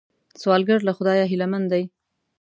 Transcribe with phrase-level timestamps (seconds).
[0.41, 1.83] سوالګر له خدایه هیلمن دی